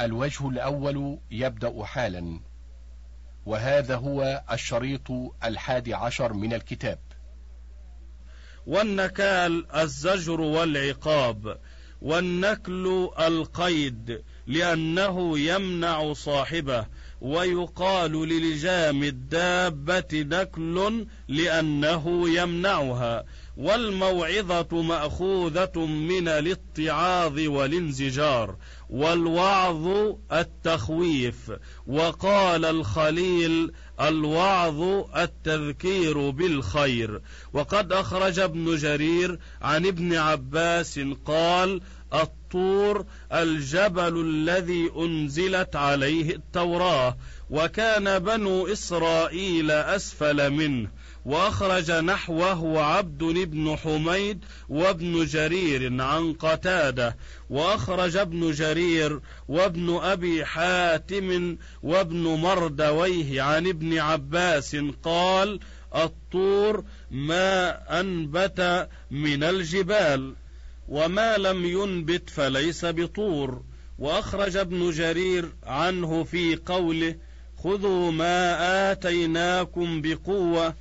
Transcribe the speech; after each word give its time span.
الوجه 0.00 0.48
الأول 0.48 1.18
يبدأ 1.30 1.84
حالا 1.84 2.40
وهذا 3.46 3.96
هو 3.96 4.42
الشريط 4.52 5.10
الحادي 5.44 5.94
عشر 5.94 6.32
من 6.32 6.54
الكتاب. 6.54 6.98
والنكال 8.66 9.76
الزجر 9.76 10.40
والعقاب 10.40 11.58
والنكل 12.02 13.08
القيد 13.18 14.22
لأنه 14.46 15.38
يمنع 15.38 16.12
صاحبه 16.12 16.86
ويقال 17.20 18.28
للجام 18.28 19.02
الدابة 19.02 20.08
نكل 20.12 21.06
لأنه 21.28 22.28
يمنعها. 22.28 23.24
والموعظة 23.56 24.82
مأخوذة 24.82 25.86
من 25.86 26.28
الاتعاظ 26.28 27.38
والانزجار 27.38 28.56
والوعظ 28.90 30.14
التخويف 30.32 31.52
وقال 31.86 32.64
الخليل 32.64 33.72
الوعظ 34.00 34.82
التذكير 35.16 36.30
بالخير. 36.30 37.20
وقد 37.52 37.92
أخرج 37.92 38.38
ابن 38.38 38.76
جرير 38.76 39.38
عن 39.62 39.86
ابن 39.86 40.14
عباس 40.14 41.00
قال 41.26 41.80
الطور 42.14 43.06
الجبل 43.32 44.20
الذي 44.20 44.90
أنزلت 44.96 45.76
عليه 45.76 46.34
التوراة 46.34 47.16
وكان 47.50 48.18
بنو 48.18 48.66
إسرائيل 48.66 49.70
أسفل 49.70 50.50
منه. 50.50 50.88
وأخرج 51.24 51.90
نحوه 51.90 52.84
عبد 52.84 53.24
بن 53.24 53.76
حميد 53.76 54.44
وابن 54.68 55.24
جرير 55.24 56.02
عن 56.02 56.32
قتادة 56.32 57.16
وأخرج 57.50 58.16
ابن 58.16 58.50
جرير 58.50 59.20
وابن 59.48 59.96
أبي 60.02 60.44
حاتم 60.44 61.56
وابن 61.82 62.22
مردويه 62.22 63.42
عن 63.42 63.66
ابن 63.66 63.98
عباس 63.98 64.76
قال 65.02 65.60
الطور 65.94 66.84
ما 67.10 68.00
أنبت 68.00 68.88
من 69.10 69.44
الجبال 69.44 70.34
وما 70.88 71.36
لم 71.36 71.64
ينبت 71.64 72.30
فليس 72.30 72.84
بطور. 72.84 73.62
واخرج 73.98 74.56
ابن 74.56 74.90
جرير 74.90 75.52
عنه 75.66 76.24
في 76.24 76.56
قوله 76.56 77.16
خذوا 77.64 78.10
ما 78.10 78.92
آتيناكم 78.92 80.00
بقوة 80.00 80.74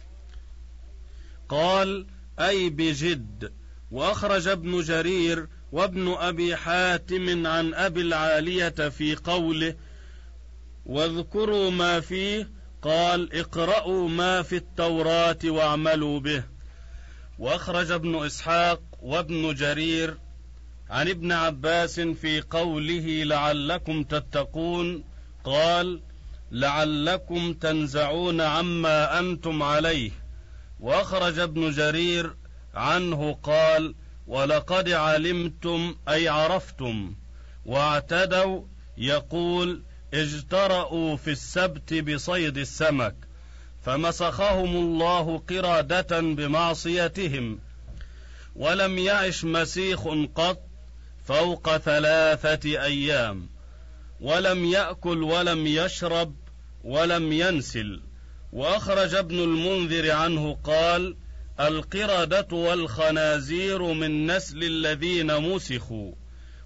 قال 1.49 2.05
أي 2.39 2.69
بجد. 2.69 3.53
وأخرج 3.91 4.47
ابن 4.47 4.81
جرير 4.81 5.47
وابن 5.71 6.13
أبي 6.13 6.55
حاتم 6.55 7.47
عن 7.47 7.73
أبي 7.73 8.01
العالية 8.01 8.69
في 8.69 9.15
قوله 9.15 9.75
واذكروا 10.85 11.71
ما 11.71 11.99
فيه. 11.99 12.49
قال 12.81 13.33
اقرأوا 13.33 14.09
ما 14.09 14.41
في 14.41 14.55
التوراة 14.55 15.39
واعملوا 15.45 16.19
به. 16.19 16.43
وأخرج 17.39 17.91
ابن 17.91 18.25
إسحاق 18.25 18.81
وابن 19.01 19.53
جرير 19.53 20.17
عن 20.89 21.09
ابن 21.09 21.31
عباس 21.31 21.99
في 21.99 22.41
قوله 22.41 23.23
لعلكم 23.23 24.03
تتقون. 24.03 25.03
قال 25.43 26.01
لعلكم 26.51 27.53
تنزعون 27.53 28.41
عما 28.41 29.19
أنتم 29.19 29.63
عليه. 29.63 30.22
وأخرج 30.83 31.39
ابن 31.39 31.71
جرير 31.71 32.35
عنه 32.73 33.33
قال 33.43 33.95
ولقد 34.27 34.89
علمتم 34.89 35.95
أي 36.09 36.27
عرفتم 36.27 37.15
واعتدوا 37.65 38.61
يقول 38.97 39.83
اجترأوا 40.13 41.15
في 41.15 41.31
السبت 41.31 41.93
بصيد 41.93 42.57
السمك 42.57 43.15
فمسخهم 43.85 44.75
الله 44.75 45.37
قرادة 45.49 46.19
بمعصيتهم 46.19 47.59
ولم 48.55 48.97
يعش 48.97 49.45
مسيخ 49.45 50.07
قط 50.35 50.61
فوق 51.25 51.77
ثلاثة 51.77 52.83
أيام 52.83 53.49
ولم 54.21 54.65
يأكل 54.65 55.23
ولم 55.23 55.67
يشرب 55.67 56.35
ولم 56.83 57.33
ينسل 57.33 58.01
وأخرج 58.53 59.15
ابن 59.15 59.39
المنذر 59.39 60.11
عنه 60.11 60.57
قال 60.63 61.15
القردة 61.59 62.47
والخنازير 62.51 63.83
من 63.83 64.31
نسل 64.31 64.63
الذين 64.63 65.39
مسخوا. 65.39 66.11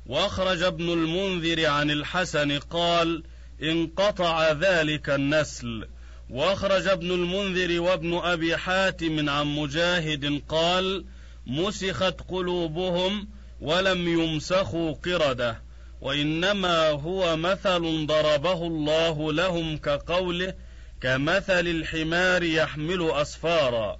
وأخرج 0.05 0.63
ابن 0.63 0.93
المنذر 0.93 1.65
عن 1.65 1.91
الحسن 1.91 2.59
قال 2.59 3.23
انقطع 3.63 4.51
ذلك 4.51 5.09
النسل. 5.09 5.87
وأخرج 6.29 6.87
ابن 6.87 7.11
المنذر 7.11 7.81
وابن 7.81 8.17
أبي 8.17 8.57
حاتم 8.57 9.29
عن 9.29 9.45
مجاهد 9.45 10.41
قال 10.49 11.05
مسخت 11.47 12.21
قلوبهم 12.29 13.27
ولم 13.61 14.07
يمسخوا 14.07 14.93
قردة 14.93 15.61
وإنما 16.01 16.89
هو 16.89 17.37
مثل 17.37 18.05
ضربه 18.05 18.67
الله 18.67 19.33
لهم 19.33 19.77
كقوله 19.77 20.53
كمثل 21.01 21.67
الحمار 21.67 22.43
يحمل 22.43 23.11
اسفارا 23.11 23.99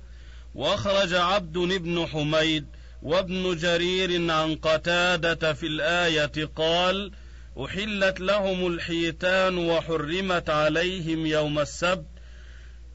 وأخرج 0.55 1.13
عبد 1.13 1.57
بن 1.57 2.07
حميد 2.07 2.65
وابن 3.01 3.55
جرير 3.55 4.31
عن 4.31 4.55
قتادة 4.55 5.53
في 5.53 5.67
الآية 5.67 6.49
قال 6.55 7.11
أحلت 7.65 8.19
لهم 8.19 8.67
الحيتان 8.67 9.57
وحرمت 9.57 10.49
عليهم 10.49 11.25
يوم 11.25 11.59
السبت 11.59 12.05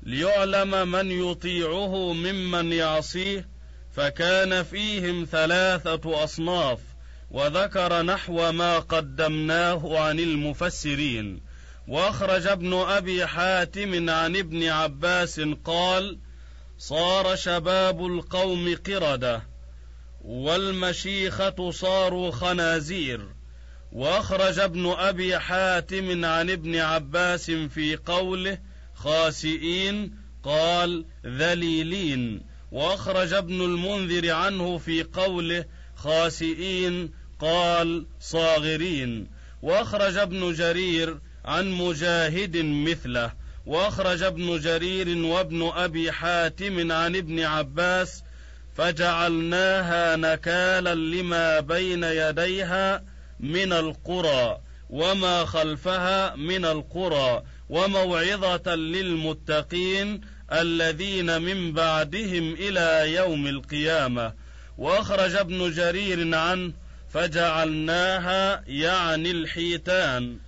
ليعلم 0.02 0.88
من 0.88 1.10
يطيعه 1.10 2.12
ممن 2.12 2.72
يعصيه 2.72 3.48
فكان 3.92 4.62
فيهم 4.62 5.26
ثلاثة 5.32 6.24
أصناف 6.24 6.78
وذكر 7.30 8.02
نحو 8.02 8.52
ما 8.52 8.78
قدمناه 8.78 9.98
عن 9.98 10.19
المفسرين. 10.20 11.51
واخرج 11.88 12.47
ابن 12.47 12.75
أبي 12.75 13.26
حاتم 13.26 14.10
عن 14.10 14.37
ابن 14.37 14.69
عباس 14.69 15.41
قال 15.65 16.19
صار 16.78 17.37
شباب 17.37 18.06
القوم 18.06 18.76
قردة 18.87 19.43
والمشيخة 20.25 21.70
صاروا 21.70 22.31
خنازير. 22.31 23.28
واخرج 23.93 24.59
ابن 24.59 24.91
أبي 24.91 25.38
حاتم 25.38 26.25
عن 26.25 26.50
ابن 26.50 26.76
عباس 26.76 27.50
في 27.50 27.97
قوله 27.97 28.59
خاسئين 28.94 30.14
قال 30.44 31.04
ذليلين. 31.26 32.43
واخرج 32.72 33.32
ابن 33.32 33.60
المنذر 33.60 34.31
عنه 34.31 34.78
في 34.78 35.03
قوله 35.03 35.64
خاسئين 35.97 37.10
قال 37.41 38.06
صاغرين. 38.20 39.26
واخرج 39.62 40.16
ابن 40.16 40.53
جرير 40.53 41.19
عن 41.44 41.70
مجاهد 41.70 42.56
مثله. 42.56 43.32
وأخرج 43.66 44.22
ابن 44.22 44.58
جرير 44.58 45.19
وابن 45.26 45.70
أبي 45.75 46.12
حاتم 46.12 46.92
عن 46.92 47.16
ابن 47.16 47.41
عباس 47.41 48.22
فجعلناها 48.76 50.16
نكالا 50.16 50.94
لما 50.94 51.60
بين 51.60 52.04
يديها 52.04 53.04
من 53.41 53.72
القرى 53.72 54.60
وما 54.91 55.44
خلفها 55.44 56.36
من 56.36 56.64
القرى 56.64 57.42
وموعظة 57.69 58.75
للمتقين 58.75 60.20
الذين 60.52 61.42
من 61.42 61.72
بعدهم 61.72 62.52
إلى 62.52 63.14
يوم 63.14 63.47
القيامة. 63.47 64.32
وأخرج 64.78 65.34
ابن 65.34 65.70
جرير 65.70 66.34
عنه 66.36 66.72
فجعلناها 67.10 68.64
يعني 68.66 69.31
الحيتان. 69.31 70.38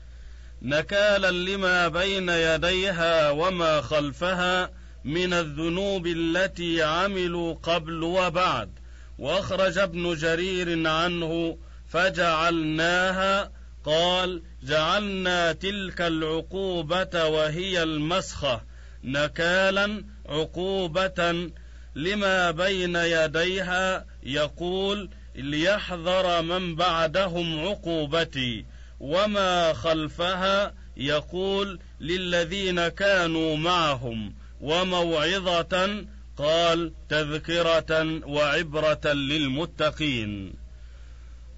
نكالا 0.64 1.30
لما 1.30 1.88
بين 1.88 2.28
يديها 2.28 3.30
وما 3.30 3.80
خلفها 3.80 4.70
من 5.04 5.32
الذنوب 5.32 6.06
التي 6.06 6.82
عملوا 6.82 7.54
قبل 7.54 8.02
وبعد. 8.02 8.70
وأخرج 9.18 9.78
ابن 9.78 10.14
جرير 10.14 10.88
عنه 10.88 11.58
فجعلناها 11.88 13.50
قال 13.84 14.42
جعلنا 14.62 15.52
تلك 15.52 16.00
العقوبة 16.00 17.24
وهي 17.24 17.82
المسخة. 17.82 18.60
نكالا 19.04 20.04
عقوبة 20.28 21.50
لما 21.94 22.50
بين 22.50 22.96
يديها 22.96 24.06
يقول 24.22 25.10
ليحذر 25.34 26.42
من 26.42 26.76
بعدهم 26.76 27.60
عقوبتي. 27.60 28.64
وما 29.00 29.72
خلفها 29.72 30.74
يقول 30.96 31.78
للذين 32.00 32.88
كانوا 32.88 33.56
معهم 33.56 34.34
وموعظة 34.60 36.04
قال 36.38 36.92
تذكرة 37.08 38.20
وعبرة 38.26 39.12
للمتقين 39.12 40.52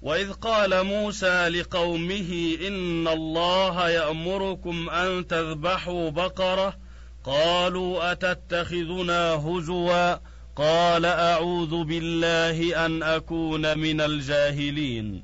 واذ 0.01 0.33
قال 0.33 0.83
موسى 0.83 1.47
لقومه 1.47 2.57
ان 2.67 3.07
الله 3.07 3.89
يامركم 3.89 4.89
ان 4.89 5.27
تذبحوا 5.27 6.09
بقره 6.09 6.77
قالوا 7.23 8.11
اتتخذنا 8.11 9.33
هزوا 9.33 10.15
قال 10.55 11.05
اعوذ 11.05 11.83
بالله 11.83 12.85
ان 12.85 13.03
اكون 13.03 13.77
من 13.77 14.01
الجاهلين 14.01 15.23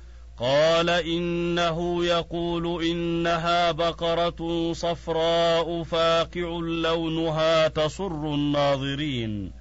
قال 0.41 0.89
إنه 0.89 2.05
يقول 2.05 2.85
إنها 2.85 3.71
بقرة 3.71 4.73
صفراء 4.73 5.83
فاقع 5.83 6.59
لونها 6.61 7.67
تسر 7.67 8.33
الناظرين. 8.33 9.51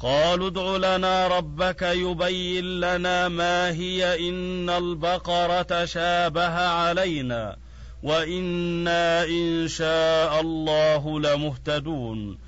قالوا 0.00 0.48
ادع 0.48 0.96
لنا 0.96 1.26
ربك 1.26 1.82
يبين 1.82 2.80
لنا 2.80 3.28
ما 3.28 3.70
هي 3.70 4.28
إن 4.28 4.70
البقرة 4.70 5.84
شابه 5.84 6.68
علينا 6.68 7.56
وإنا 8.02 9.24
إن 9.24 9.68
شاء 9.68 10.40
الله 10.40 11.20
لمهتدون. 11.20 12.45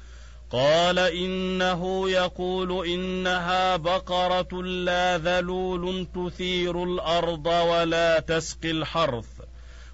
قال 0.50 0.98
إنه 0.98 2.10
يقول 2.10 2.86
إنها 2.86 3.76
بقرة 3.76 4.62
لا 4.62 5.18
ذلول 5.18 6.06
تثير 6.14 6.84
الأرض 6.84 7.46
ولا 7.46 8.20
تسقي 8.20 8.70
الحرث 8.70 9.26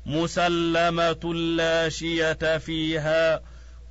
مسلمة 0.07 1.35
لا 1.35 1.89
شية 1.89 2.59
فيها. 2.59 3.41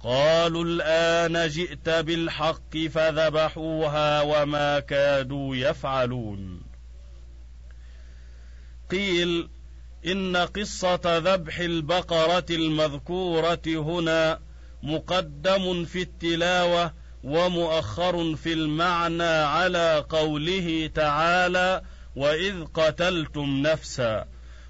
قالوا 0.04 0.64
الآن 0.64 1.48
جئت 1.48 1.90
بالحق 1.90 2.78
فذبحوها 2.78 4.22
وما 4.22 4.80
كادوا 4.80 5.56
يفعلون. 5.56 6.62
قيل 8.92 9.50
إن 10.06 10.38
قصة 10.38 11.18
ذبح 11.18 11.60
البقرة 11.60 12.46
المذكورة 12.50 13.62
هنا 13.68 14.40
مقدم 14.84 15.86
في 15.86 16.02
التلاوة 16.02 16.94
ومؤخر 17.24 18.36
في 18.36 18.54
المعنى 18.54 19.24
على 19.24 20.06
قوله 20.10 20.90
تعالى 20.96 21.82
وإذ 22.16 22.64
قتلتم 22.66 23.62
نفسا. 23.62 24.26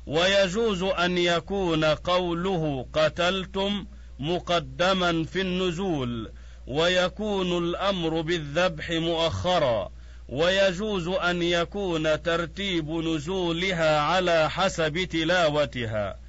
ويجوز 0.08 0.84
أن 0.84 1.18
يكون 1.18 1.86
قوله 1.86 2.86
قتلتم 2.94 3.86
مقدما 4.20 5.24
في 5.24 5.42
النزول 5.42 6.32
ويكون 6.68 7.58
الأمر 7.58 8.22
بالذبح 8.22 8.92
مؤخرا. 8.92 9.92
ويجوز 10.30 11.08
أن 11.08 11.44
يكون 11.44 12.24
ترتيب 12.24 12.90
نزولها 12.90 14.00
على 14.00 14.50
حسب 14.50 15.04
تلاوتها. 15.04 16.23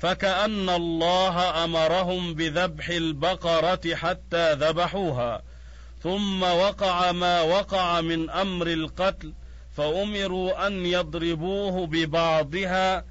فكأن 0.00 0.68
الله 0.68 1.64
أمرهم 1.64 2.34
بذبح 2.34 2.88
البقرة 2.88 3.94
حتى 3.94 4.52
ذبحوها 4.52 5.42
ثم 6.02 6.42
وقع 6.42 7.12
ما 7.12 7.42
وقع 7.42 8.00
من 8.00 8.30
أمر 8.30 8.66
القتل 8.66 9.32
فأمروا 9.76 10.66
أن 10.66 10.86
يضربوه 10.86 11.86
ببعضها. 11.86 13.04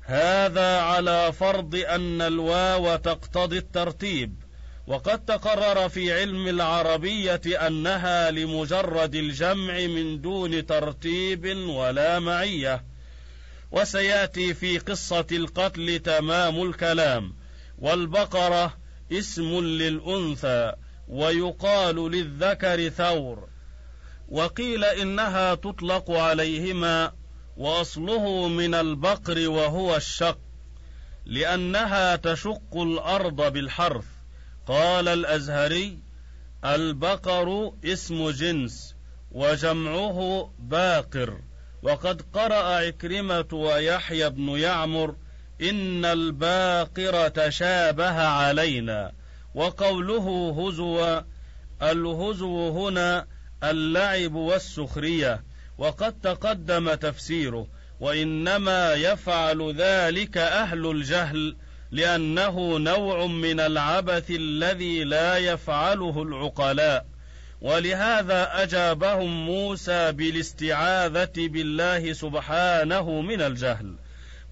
هذا 0.00 0.80
على 0.80 1.32
فرض 1.32 1.74
أن 1.74 2.22
الواو 2.22 2.96
تقتضي 2.96 3.58
الترتيب. 3.58 4.34
وقد 4.86 5.24
تقرر 5.24 5.88
في 5.88 6.20
علم 6.20 6.48
العربية 6.48 7.40
أنها 7.66 8.30
لمجرد 8.30 9.14
الجمع 9.14 9.74
من 9.74 10.20
دون 10.20 10.66
ترتيب 10.66 11.46
ولا 11.68 12.18
معية. 12.18 12.84
وسياتي 13.72 14.54
في 14.54 14.78
قصة 14.78 15.26
القتل 15.32 15.98
تمام 15.98 16.62
الكلام 16.62 17.34
والبقرة 17.78 18.76
اسم 19.12 19.60
للأنثى 19.60 20.72
ويقال 21.08 22.10
للذكر 22.10 22.88
ثور. 22.88 23.48
وقيل 24.28 24.84
إنها 24.84 25.54
تطلق 25.54 26.10
عليهما 26.10 27.12
وأصله 27.56 28.48
من 28.48 28.74
البقر 28.74 29.48
وهو 29.48 29.96
الشق 29.96 30.38
لأنها 31.26 32.16
تشق 32.16 32.76
الأرض 32.76 33.52
بالحرث. 33.52 34.04
قال 34.66 35.08
الأزهري 35.08 35.98
البقر 36.64 37.72
اسم 37.84 38.30
جنس 38.30 38.94
وجمعه 39.32 40.50
باقر. 40.58 41.49
وقد 41.82 42.22
قرأ 42.34 42.76
عكرمة 42.86 43.48
ويحيى 43.52 44.30
بن 44.30 44.48
يعمر 44.48 45.14
إن 45.62 46.04
الباقرة 46.04 47.48
شابه 47.48 48.22
علينا 48.22 49.12
وقوله 49.54 50.56
هزو 50.58 51.22
الهزو 51.82 52.86
هنا 52.86 53.26
اللعب 53.64 54.34
والسخرية 54.34 55.42
وقد 55.78 56.20
تقدم 56.20 56.94
تفسيره 56.94 57.66
وإنما 58.00 58.94
يفعل 58.94 59.74
ذلك 59.76 60.36
أهل 60.38 60.90
الجهل 60.90 61.56
لأنه 61.90 62.78
نوع 62.78 63.26
من 63.26 63.60
العبث 63.60 64.30
الذي 64.30 65.04
لا 65.04 65.36
يفعله 65.36 66.22
العقلاء. 66.22 67.06
ولهذا 67.60 68.62
أجابهم 68.62 69.46
موسى 69.46 70.12
بالاستعاذة 70.12 71.32
بالله 71.36 72.12
سبحانه 72.12 73.20
من 73.20 73.40
الجهل. 73.42 73.94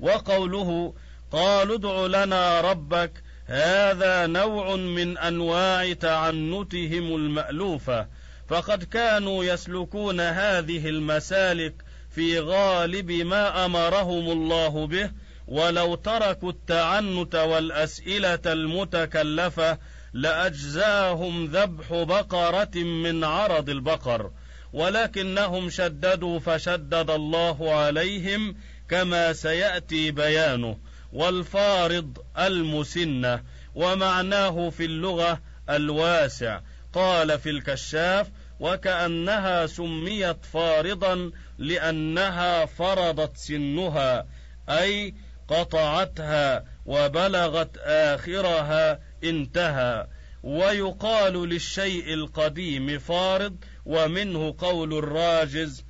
وقوله 0.00 0.94
قالوا 1.32 1.76
ادع 1.76 2.24
لنا 2.24 2.60
ربك 2.60 3.12
هذا 3.46 4.26
نوع 4.26 4.76
من 4.76 5.18
أنواع 5.18 5.92
تعنتهم 5.92 7.16
المألوفة. 7.16 8.06
فقد 8.48 8.84
كانوا 8.84 9.44
يسلكون 9.44 10.20
هذه 10.20 10.88
المسالك 10.88 11.74
في 12.10 12.40
غالب 12.40 13.10
ما 13.10 13.64
أمرهم 13.64 14.30
الله 14.30 14.86
به 14.86 15.10
ولو 15.48 15.94
تركوا 15.94 16.50
التعنت 16.50 17.34
والأسئلة 17.34 18.40
المتكلفة 18.46 19.78
لأجزاهم 20.12 21.46
ذبح 21.46 21.92
بقرة 21.92 22.78
من 22.78 23.24
عرض 23.24 23.68
البقر 23.68 24.30
ولكنهم 24.72 25.70
شددوا 25.70 26.38
فشدد 26.38 27.10
الله 27.10 27.74
عليهم 27.74 28.56
كما 28.88 29.32
سيأتي 29.32 30.10
بيانه 30.10 30.78
والفارض 31.12 32.18
المسنة 32.38 33.42
ومعناه 33.74 34.70
في 34.70 34.84
اللغة 34.84 35.40
الواسع 35.70 36.60
قال 36.92 37.38
في 37.38 37.50
الكشاف 37.50 38.30
وكأنها 38.60 39.66
سميت 39.66 40.44
فارضا 40.44 41.30
لأنها 41.58 42.66
فرضت 42.66 43.36
سنها 43.36 44.26
أي 44.68 45.14
قطعتها 45.48 46.64
وبلغت 46.88 47.78
آخرها 47.78 49.00
انتهى 49.24 50.06
ويقال 50.42 51.48
للشيء 51.48 52.14
القديم 52.14 52.98
فارض 52.98 53.56
ومنه 53.86 54.54
قول 54.58 54.98
الراجز 54.98 55.84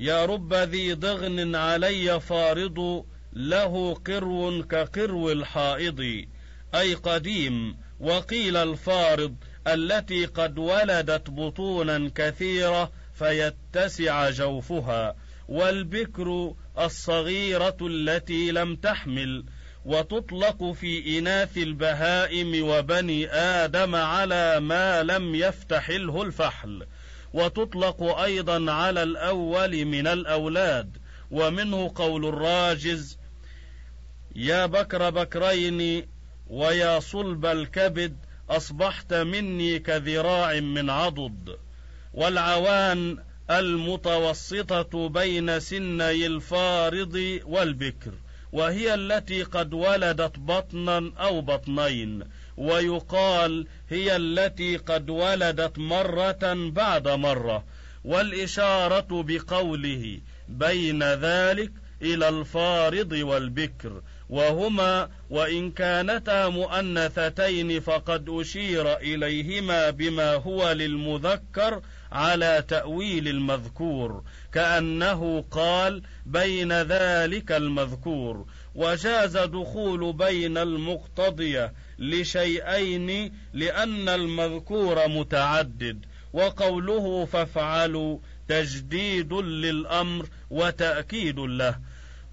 يا 0.00 0.24
رب 0.24 0.54
ذي 0.54 0.92
ضغن 0.92 1.54
علي 1.56 2.20
فارض 2.20 3.04
له 3.32 3.94
قرو 3.94 4.62
كقرو 4.62 5.30
الحائض. 5.30 6.00
أي 6.74 6.94
قديم 6.94 7.76
وقيل 8.00 8.56
الفارض 8.56 9.34
التي 9.66 10.24
قد 10.24 10.58
ولدت 10.58 11.30
بطونا 11.30 12.10
كثيرة 12.14 12.92
فيتسع 13.14 14.30
جوفها 14.30 15.16
والبكر 15.48 16.54
الصغيرة 16.78 17.76
التي 17.82 18.50
لم 18.50 18.76
تحمل. 18.76 19.44
وتطلق 19.84 20.72
في 20.72 21.18
إناث 21.18 21.58
البهائم 21.58 22.68
وبني 22.68 23.28
آدم 23.32 23.94
على 23.94 24.60
ما 24.60 25.02
لم 25.02 25.34
يفتحله 25.34 26.22
الفحل. 26.22 26.86
وتطلق 27.32 28.02
أيضا 28.02 28.72
على 28.72 29.02
الأول 29.02 29.84
من 29.84 30.06
الأولاد. 30.06 30.96
ومنه 31.30 31.92
قول 31.94 32.26
الراجز 32.26 33.18
يا 34.36 34.66
بكر 34.66 35.10
بكرين 35.10 36.06
ويا 36.46 37.00
صلب 37.00 37.46
الكبد 37.46 38.16
أصبحت 38.50 39.14
مني 39.14 39.78
كذراع 39.78 40.60
من 40.60 40.90
عضد. 40.90 41.56
والعوان 42.14 43.18
المتوسطة 43.50 45.08
بين 45.08 45.60
سني 45.60 46.26
الفارض 46.26 47.40
والبكر. 47.44 48.12
وهي 48.52 48.94
التي 48.94 49.42
قد 49.42 49.74
ولدت 49.74 50.38
بطنا 50.38 51.12
أو 51.18 51.40
بطنين. 51.40 52.24
ويقال 52.56 53.66
هي 53.90 54.16
التي 54.16 54.76
قد 54.76 55.10
ولدت 55.10 55.78
مرة 55.78 56.70
بعد 56.70 57.08
مرة. 57.08 57.64
والإشارة 58.04 59.22
بقوله 59.22 60.20
بين 60.48 61.02
ذلك 61.02 61.72
إلى 62.02 62.28
الفارض 62.28 63.12
والبكر. 63.12 64.02
وهما 64.28 65.08
وإن 65.30 65.70
كانتا 65.70 66.48
مؤنثتين 66.48 67.80
فقد 67.80 68.28
أشير 68.28 68.96
إليهما 68.96 69.90
بما 69.90 70.34
هو 70.34 70.72
للمذكر 70.72 71.82
على 72.12 72.64
تأويل 72.68 73.28
المذكور 73.28 74.24
كأنه 74.52 75.44
قال 75.50 76.02
بين 76.26 76.72
ذلك 76.72 77.52
المذكور 77.52 78.46
وجاز 78.74 79.36
دخول 79.36 80.12
بين 80.12 80.58
المقتضية 80.58 81.72
لشيئين 81.98 83.32
لأن 83.52 84.08
المذكور 84.08 85.08
متعدد 85.08 86.04
وقوله 86.32 87.24
فافعلوا 87.24 88.18
تجديد 88.48 89.32
للأمر 89.32 90.26
وتأكيد 90.50 91.38
له 91.38 91.78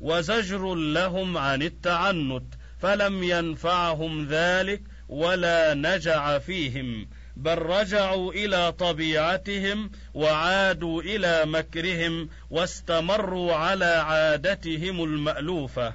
وزجر 0.02 0.76
لهم 0.76 1.38
عن 1.38 1.62
التعنت 1.62 2.44
فلم 2.80 3.24
ينفعهم 3.24 4.26
ذلك 4.26 4.82
ولا 5.10 5.74
نجع 5.74 6.40
فيهم. 6.40 7.08
بل 7.40 7.58
رجعوا 7.58 8.34
إلى 8.34 8.72
طبيعتهم 8.72 9.92
وعادوا 10.14 11.02
إلى 11.02 11.46
مكرهم 11.46 12.30
واستمروا 12.52 13.54
على 13.54 13.86
عادتهم 13.86 15.04
المألوفة. 15.04 15.94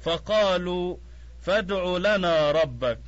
فقالوا 0.00 0.96
فادع 1.42 1.96
لنا 1.96 2.50
ربك 2.50 3.00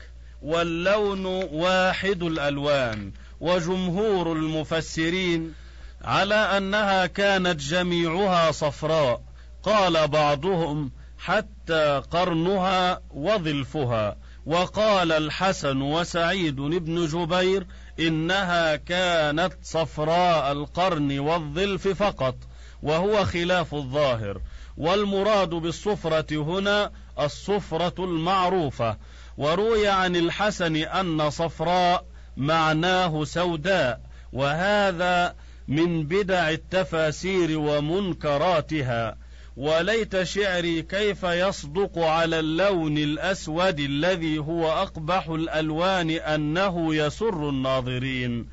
واللون 0.42 1.26
واحد 1.52 2.22
الألوان 2.22 3.12
وجمهور 3.40 4.32
المفسرين 4.32 5.54
على 6.02 6.34
أنها 6.34 7.06
كانت 7.06 7.60
جميعها 7.60 8.50
صفراء. 8.50 9.22
قال 9.62 10.08
بعضهم 10.08 10.90
حتى 11.18 12.02
قرنها 12.10 13.00
وظلفها 13.10 14.16
وقال 14.46 15.12
الحسن 15.12 15.82
وسعيد 15.82 16.56
بن 16.56 17.06
جبير 17.06 17.66
إنها 18.00 18.76
كانت 18.76 19.52
صفراء 19.62 20.52
القرن 20.52 21.18
والظلف 21.18 21.88
فقط 21.88 22.34
وهو 22.82 23.24
خلاف 23.24 23.74
الظاهر. 23.74 24.40
والمراد 24.76 25.50
بالصفرة 25.50 26.42
هنا 26.42 26.90
الصفرة 27.20 28.04
المعروفة. 28.04 28.96
وروي 29.36 29.88
عن 29.88 30.16
الحسن 30.16 30.76
أن 30.76 31.30
صفراء 31.30 32.04
معناه 32.36 33.24
سوداء 33.24 34.00
وهذا 34.32 35.34
من 35.68 36.04
بدع 36.04 36.50
التفاسير 36.50 37.58
ومنكراتها. 37.58 39.25
وليت 39.56 40.22
شعري 40.22 40.82
كيف 40.82 41.22
يصدق 41.22 41.98
على 41.98 42.40
اللون 42.40 42.98
الاسود 42.98 43.80
الذي 43.80 44.38
هو 44.38 44.72
اقبح 44.72 45.28
الالوان 45.28 46.10
انه 46.10 46.94
يسر 46.94 47.48
الناظرين 47.48 48.46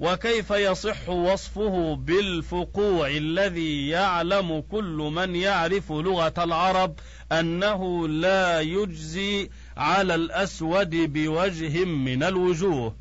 وكيف 0.00 0.50
يصح 0.50 1.08
وصفه 1.08 1.94
بالفقوع 1.96 3.08
الذي 3.08 3.88
يعلم 3.88 4.60
كل 4.70 5.10
من 5.14 5.36
يعرف 5.36 5.92
لغه 5.92 6.34
العرب 6.38 6.94
انه 7.32 8.08
لا 8.08 8.60
يجزي 8.60 9.50
على 9.76 10.14
الاسود 10.14 10.90
بوجه 10.90 11.84
من 11.84 12.22
الوجوه 12.22 12.96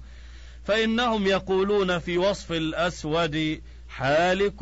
فانهم 0.64 1.28
يقولون 1.28 2.00
في 2.00 2.18
وصف 2.18 2.52
الاسود 2.52 3.62
حالك 3.90 4.62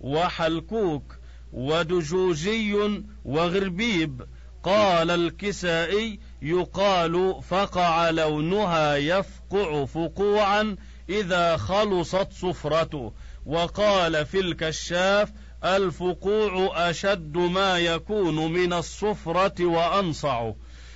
وحلكوك 0.00 1.17
ودجوجي 1.52 2.76
وغربيب. 3.24 4.22
قال 4.62 5.10
الكسائي 5.10 6.20
يقال 6.42 7.42
فقع 7.48 8.10
لونها 8.10 8.96
يفقع 8.96 9.84
فقوعا 9.84 10.76
إذا 11.08 11.56
خلصت 11.56 12.32
صفرته. 12.32 13.12
وقال 13.46 14.26
في 14.26 14.40
الكشاف 14.40 15.32
الفقوع 15.64 16.90
أشد 16.90 17.36
ما 17.36 17.78
يكون 17.78 18.52
من 18.52 18.72
الصفرة 18.72 19.66
وأنصع. 19.66 20.52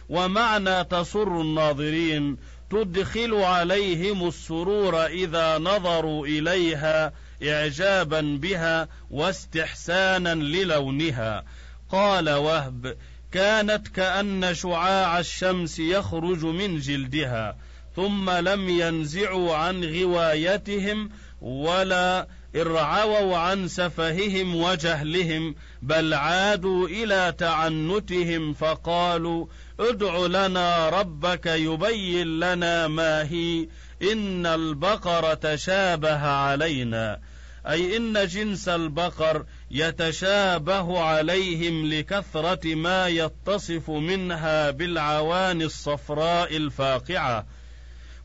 ومعنى 0.09 0.85
تسر 0.85 1.41
الناظرين 1.41 2.37
تدخل 2.71 3.35
عليهم 3.35 4.29
السرور 4.29 5.07
إذا 5.07 5.59
نظروا 5.59 6.27
إليها 6.27 7.13
إعجابا 7.45 8.21
بها 8.21 8.89
واستحسانا 9.11 10.35
للونها. 10.35 11.45
قال 11.91 12.31
وهب 12.31 12.97
كانت 13.33 13.89
كأن 13.89 14.55
شعاع 14.55 15.19
الشمس 15.19 15.79
يخرج 15.79 16.45
من 16.45 16.79
جلدها 16.79 17.57
ثم 17.97 18.31
لم 18.31 18.69
ينزعوا 18.69 19.57
عن 19.57 19.85
غوايتهم 19.85 21.11
ولا 21.41 22.27
ارعووا 22.57 23.37
عن 23.37 23.69
سفههم 23.69 24.57
وجهلهم 24.57 25.55
بل 25.83 26.15
عادوا 26.15 26.89
إلى 26.89 27.35
تعنتهم 27.39 28.55
فقالوا 28.55 29.47
ادع 29.81 30.27
لنا 30.27 30.89
ربك 30.89 31.47
يبين 31.47 32.41
لنا 32.41 32.89
ما 32.89 33.23
هي 33.23 33.69
إن 34.13 34.47
البقر 34.47 35.35
تشابه 35.35 36.27
علينا. 36.27 37.21
أي 37.67 37.97
إن 37.97 38.27
جنس 38.27 38.69
البقر 38.69 39.45
يتشابه 39.71 41.01
عليهم 41.01 41.87
لكثرة 41.87 42.75
ما 42.75 43.09
يتصف 43.09 43.91
منها 43.91 44.71
بالعوان 44.71 45.63
الصفراء 45.63 46.57
الفاقعة 46.57 47.47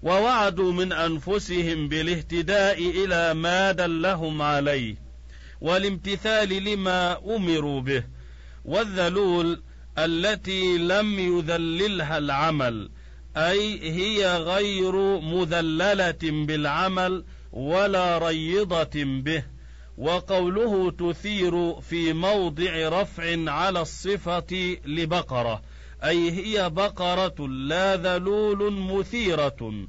ووعدوا 0.04 0.74
من 0.74 0.92
أنفسهم 0.92 1.88
بالاهتداء 1.88 2.90
إلى 2.90 3.34
ما 3.34 3.72
دلهم 3.72 4.42
عليه 4.42 4.96
والامتثال 5.62 6.64
لما 6.64 7.18
أمروا 7.36 7.82
به 7.82 8.04
والذلول 8.66 9.62
التي 9.98 10.78
لم 10.78 11.20
يذللها 11.20 12.18
العمل 12.18 12.90
أي 13.38 13.92
هي 13.92 14.38
غير 14.38 15.20
مذللة 15.20 16.18
بالعمل 16.24 17.24
ولا 17.58 18.18
ريضة 18.18 19.04
به 19.04 19.44
وقوله 19.98 20.92
تثير 20.92 21.82
في 21.82 22.14
موضع 22.14 22.90
رفع 22.90 23.52
على 23.52 23.82
الصفة 23.82 24.78
لبقرة 24.86 25.62
أي 26.04 26.32
هي 26.32 26.70
بقرة 26.70 27.48
لا 27.48 27.96
ذلول 27.96 28.74
مثيرة. 28.74 29.88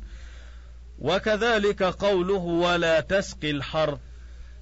وكذلك 0.99 1.83
قوله 1.83 2.39
ولا 2.39 3.01
تسقي 3.01 3.51
الحرث 3.51 3.99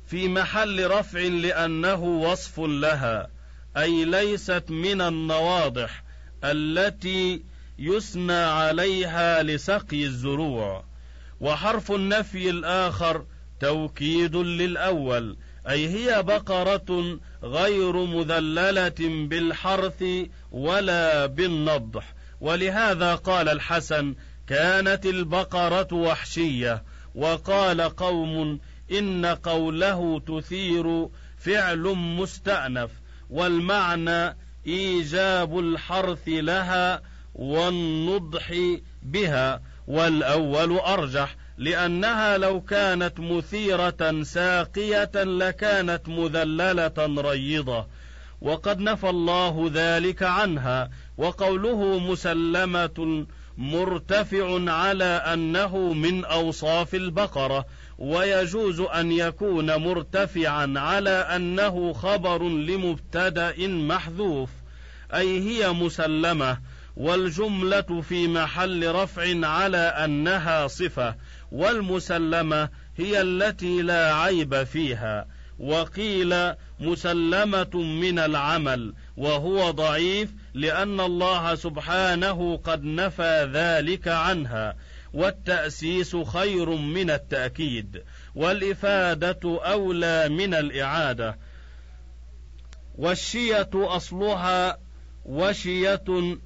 في 0.07 0.29
محل 0.29 0.91
رفع 0.91 1.21
لأنه 1.21 2.05
وصف 2.05 2.61
لها 2.61 3.31
أي 3.77 4.05
ليست 4.05 4.65
من 4.69 5.01
النواضح 5.01 6.05
التي 6.45 7.43
يثنى 7.79 8.33
عليها 8.33 9.43
لسقي 9.43 10.05
الزروع. 10.05 10.96
وحرف 11.41 11.93
النفي 11.93 12.51
الآخر 12.51 13.25
توكيد 13.61 14.37
للأول 14.37 15.37
أي 15.69 15.89
هي 15.89 16.23
بقرة 16.23 17.19
غير 17.43 18.05
مذللة 18.05 19.27
بالحرث 19.29 20.05
ولا 20.53 21.27
بالنضح. 21.27 22.15
ولهذا 22.41 23.15
قال 23.15 23.49
الحسن 23.49 24.15
كانت 24.47 25.07
البقرة 25.07 25.95
وحشية. 25.95 26.83
وقال 27.15 27.81
قوم 27.81 28.61
إن 28.93 29.27
قوله 29.27 30.21
تثير 30.21 31.09
فعل 31.39 31.83
مستأنف 31.97 32.91
والمعنى 33.31 34.37
إيجاب 34.67 35.59
الحرث 35.59 36.23
لها 36.27 37.03
والنضح 37.35 38.55
بها. 39.03 39.61
والأول 39.87 40.79
أرجح 40.79 41.37
لأنها 41.59 42.39
لو 42.39 42.61
كانت 42.61 43.21
مثيرة 43.21 44.23
ساقية 44.23 45.11
لكانت 45.15 46.09
مذللة 46.09 47.23
ريضة. 47.31 47.87
وقد 48.41 48.81
نفى 48.81 49.09
الله 49.09 49.71
ذلك 49.75 50.23
عنها 50.23 50.91
وقوله 51.19 51.99
مسلمة 51.99 53.27
مرتفع 53.57 54.71
على 54.73 55.05
أنه 55.05 55.93
من 55.93 56.25
أوصاف 56.25 56.95
البقرة 56.95 57.67
ويجوز 57.99 58.81
أن 58.81 59.13
يكون 59.13 59.77
مرتفعا 59.77 60.75
على 60.77 61.11
أنه 61.11 61.93
خبر 61.93 62.43
لمبتدأ 62.43 63.55
محذوف 63.69 64.51
أي 65.15 65.41
هي 65.41 65.73
مسلمة. 65.73 66.59
والجملة 66.97 68.03
في 68.03 68.29
محل 68.29 68.95
رفع 68.95 69.47
على 69.47 69.79
أنها 69.79 70.67
صفة 70.67 71.17
والمسلمة 71.53 72.69
هي 72.97 73.21
التي 73.21 73.83
لا 73.83 74.15
عيب 74.15 74.65
فيها. 74.65 75.27
وقيل 75.59 76.55
مسلمة 76.81 77.71
من 77.75 78.19
العمل 78.19 78.95
وهو 79.17 79.71
ضعيف 79.71 80.31
لأن 80.55 81.01
الله 81.01 81.55
سبحانه 81.55 82.57
قد 82.57 82.85
نفى 82.85 83.51
ذلك 83.53 84.09
عنها. 84.09 84.77
والتأسيس 85.15 86.17
خير 86.17 86.71
من 86.71 87.11
التأكيد. 87.11 88.03
والإفادة 88.35 89.41
أولى 89.45 90.29
من 90.29 90.55
الإعادة. 90.55 91.39
والشية 92.95 93.71
أصلها 93.75 94.79
وشية 95.25 96.39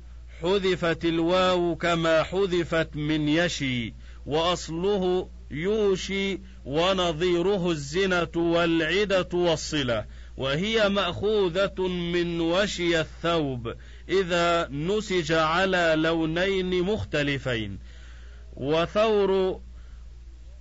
حذفت 0.42 1.04
الواو 1.04 1.76
كما 1.76 2.22
حذفت 2.22 2.96
من 2.96 3.28
يشي 3.28 3.94
وأصله 4.26 5.28
يوشي 5.50 6.40
ونظيره 6.64 7.70
الزنة 7.70 8.36
والعدة 8.36 9.28
والصلة 9.32 10.04
وهي 10.36 10.88
مأخوذة 10.88 11.88
من 11.88 12.40
وشي 12.40 13.00
الثوب 13.00 13.74
إذا 14.08 14.68
نسج 14.68 15.32
على 15.32 15.94
لونين 15.96 16.82
مختلفين. 16.82 17.78
وثور 18.56 19.60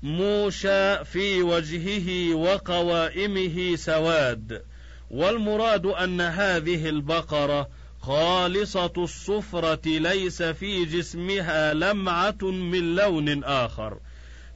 موشى 0.04 1.06
في 1.06 1.42
وجهه 1.42 2.36
وقوائمه 2.36 3.76
سواد 3.76 4.64
والمراد 5.12 5.86
أن 5.86 6.22
هذه 6.22 6.90
البقرة 6.90 7.70
خالصة 8.01 8.94
الصفرة 8.98 9.82
ليس 9.86 10.44
في 10.44 10.86
جسمها 10.86 11.74
لمعة 11.74 12.38
من 12.41 12.96
لون 12.96 13.44
آخر. 13.44 13.98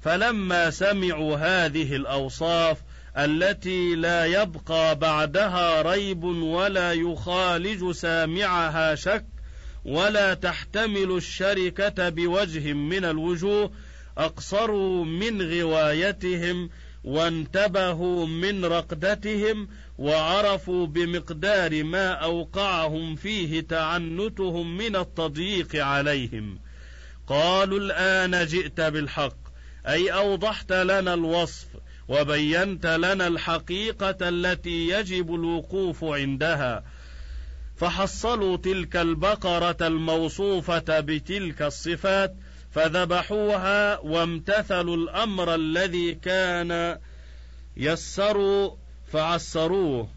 فلما 0.02 0.70
سمعوا 0.70 1.38
هذه 1.38 1.96
الأوصاف 1.96 2.78
التي 3.18 3.96
لا 3.96 4.26
يبقى 4.26 4.96
بعدها 4.96 5.82
ريب 5.82 6.24
ولا 6.24 6.94
يخالج 6.94 7.92
سامعها 7.92 8.96
شك 8.96 9.26
ولا 9.86 10.34
تحتمل 10.34 11.12
الشركة 11.12 12.10
بوجه 12.10 12.74
من 12.74 13.06
الوجوه 13.06 13.72
أقصروا 14.18 15.06
من 15.06 15.42
غوايتهم 15.42 16.70
وانتبهوا 17.04 18.28
من 18.28 18.66
رقدتهم 18.66 19.68
وعرفوا 19.98 20.88
بمقدار 20.88 21.84
ما 21.84 22.12
أوقعهم 22.12 23.16
فيه 23.16 23.62
تعنتهم 23.62 24.78
من 24.78 24.96
التضييق 24.96 25.76
عليهم. 25.76 26.60
قالوا 27.28 27.80
الآن 27.80 28.46
جئت 28.46 28.82
بالحق 28.82 29.38
أي 29.88 30.14
أوضحت 30.14 30.74
لنا 30.74 31.14
الوصف 31.14 31.68
وبينت 32.08 32.86
لنا 32.86 33.28
الحقيقة 33.28 34.30
التي 34.30 34.88
يجب 34.88 35.36
الوقوف 35.36 36.04
عندها. 36.04 36.84
فحصلوا 37.76 38.58
تلك 38.58 38.96
البقرة 38.96 39.88
الموصوفة 39.88 41.00
بتلك 41.00 41.62
الصفات 41.62 42.36
فذبحوها 42.72 44.00
وامتثلوا 44.00 44.96
الأمر 44.96 45.56
الذي 45.56 46.16
كان 46.16 47.00
يسروا 47.78 48.72
فعسروه 49.14 50.10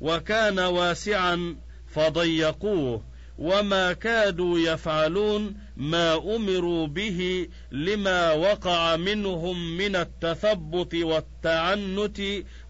وكان 0.00 0.58
واسعا 0.58 1.56
فضيقوه 1.86 3.02
وما 3.38 3.92
كادوا 3.92 4.58
يفعلون 4.58 5.56
ما 5.76 6.36
أمروا 6.36 6.86
به 6.86 7.48
لما 7.72 8.32
وقع 8.32 8.96
منهم 8.96 9.76
من 9.76 9.96
التثبط 9.96 10.94
والتعنت 10.94 12.20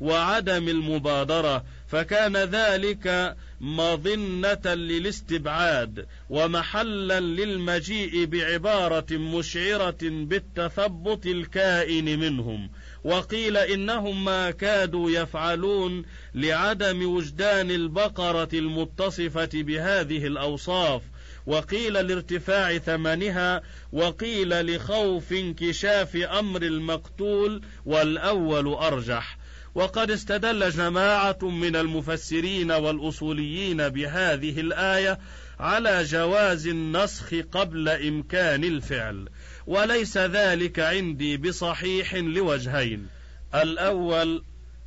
وعدم 0.00 0.68
المبادرة. 0.68 1.64
فكان 1.86 2.36
ذلك 2.36 3.36
مظنة 3.60 4.74
للاستبعاد 4.74 6.06
ومحلا 6.30 7.20
للمجيء 7.20 8.24
بعبارة 8.24 9.06
مشعرة 9.12 9.98
بالتثبط 10.02 11.26
الكائن 11.26 12.18
منهم. 12.18 12.70
وقيل 13.08 13.56
إنهم 13.56 14.24
ما 14.24 14.50
كادوا 14.50 15.10
يفعلون 15.10 16.04
لعدم 16.34 17.12
وجدان 17.12 17.70
البقرة 17.70 18.48
المتصفة 18.52 19.48
بهذه 19.54 20.26
الأوصاف. 20.26 21.02
وقيل 21.46 21.92
لارتفاع 21.92 22.78
ثمنها 22.78 23.62
وقيل 23.92 24.74
لخوف 24.74 25.32
انكشاف 25.32 26.16
أمر 26.16 26.62
المقتول 26.62 27.62
والأول 27.86 28.66
أرجح. 28.66 29.37
وقد 29.78 30.10
استدل 30.10 30.70
جماعة 30.70 31.38
من 31.42 31.76
المفسرين 31.76 32.72
والأصوليين 32.72 33.88
بهذه 33.88 34.60
الآية 34.60 35.18
على 35.60 36.04
جواز 36.04 36.66
النسخ 36.66 37.34
قبل 37.52 37.88
إمكان 37.88 38.64
الفعل 38.64 39.28
وليس 39.66 40.18
ذلك 40.18 40.78
عندي 40.78 41.36
بصحيح 41.36 42.14
لوجهين. 42.14 43.06
الأول 43.54 44.42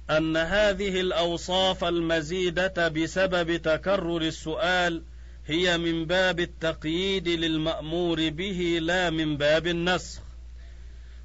أن 0.09 0.37
هذه 0.37 1.01
الأوصاف 1.01 1.83
المزيدة 1.83 2.87
بسبب 2.87 3.55
تكرر 3.57 4.21
السؤال 4.21 5.03
هي 5.47 5.77
من 5.77 6.05
باب 6.05 6.39
التقييد 6.39 7.27
للمأمور 7.27 8.29
به 8.29 8.79
لا 8.81 9.09
من 9.09 9.37
باب 9.37 9.67
النسخ. 9.67 10.30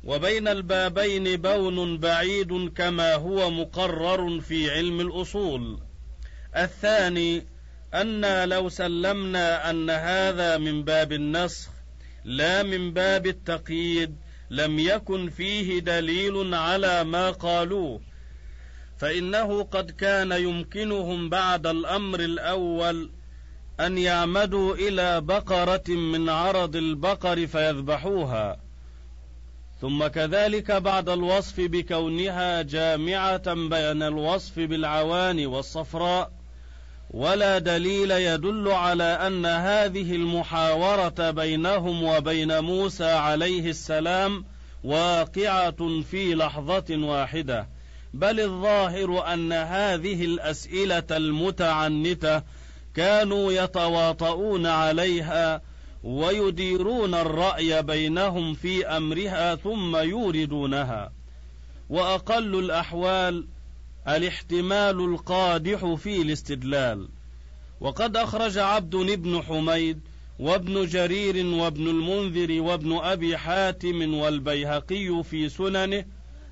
وبين 0.06 0.48
البابين 0.48 1.36
بون 1.36 1.98
بعيد 1.98 2.72
كما 2.76 3.14
هو 3.14 3.50
مقرر 3.50 4.40
في 4.40 4.70
علم 4.70 5.00
الأصول. 5.00 5.78
الثاني 6.56 7.46
أنا 7.94 8.46
لو 8.46 8.68
سلمنا 8.68 9.70
أن 9.70 9.90
هذا 9.90 10.58
من 10.58 10.84
باب 10.84 11.12
النسخ 11.12 11.70
لا 12.24 12.62
من 12.62 12.92
باب 12.92 13.26
التقييد 13.26 14.16
لم 14.50 14.78
يكن 14.78 15.30
فيه 15.30 15.78
دليل 15.78 16.54
على 16.54 17.04
ما 17.04 17.30
قالوه. 17.30 18.00
فإنه 18.98 19.62
قد 19.62 19.90
كان 19.90 20.32
يمكنهم 20.32 21.28
بعد 21.28 21.66
الأمر 21.66 22.20
الأول 22.20 23.10
أن 23.80 23.98
يعمدوا 23.98 24.74
إلى 24.74 25.20
بقرة 25.20 25.90
من 25.90 26.28
عرض 26.28 26.76
البقر 26.76 27.46
فيذبحوها. 27.46 28.65
ثم 29.80 30.06
كذلك 30.06 30.72
بعد 30.72 31.08
الوصف 31.08 31.60
بكونها 31.60 32.62
جامعة 32.62 33.54
بين 33.54 34.02
الوصف 34.02 34.58
بالعوان 34.58 35.46
والصفراء 35.46 36.30
ولا 37.10 37.58
دليل 37.58 38.10
يدل 38.10 38.68
على 38.68 39.04
أن 39.04 39.46
هذه 39.46 40.14
المحاورة 40.14 41.30
بينهم 41.30 42.02
وبين 42.02 42.60
موسى 42.60 43.10
عليه 43.10 43.70
السلام 43.70 44.44
واقعة 44.84 46.02
في 46.10 46.34
لحظة 46.34 46.84
واحدة 46.90 47.68
بل 48.14 48.40
الظاهر 48.40 49.32
أن 49.34 49.52
هذه 49.52 50.24
الأسئلة 50.24 51.04
المتعنتة 51.10 52.42
كانوا 52.94 53.52
يتواطؤون 53.52 54.66
عليها 54.66 55.62
ويديرون 56.06 57.14
الرأي 57.14 57.82
بينهم 57.82 58.54
في 58.54 58.86
أمرها 58.86 59.54
ثم 59.54 59.96
يوردونها. 59.96 61.12
وأقل 61.90 62.58
الأحوال 62.58 63.46
الاحتمال 64.08 65.00
القادح 65.00 65.94
في 65.94 66.22
الاستدلال. 66.22 67.08
وقد 67.80 68.16
أخرج 68.16 68.58
عبد 68.58 68.96
بن 68.96 69.42
حميد 69.42 70.00
وابن 70.38 70.86
جرير 70.86 71.46
وابن 71.46 71.88
المنذر 71.88 72.60
وابن 72.60 72.98
أبي 72.98 73.36
حاتم 73.36 74.14
والبيهقي 74.14 75.22
في 75.24 75.48
سننه 75.48 76.04